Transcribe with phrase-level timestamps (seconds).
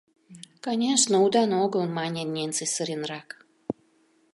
[0.63, 3.29] —Конешне, удан огыл,— мане Ненси сыренрак.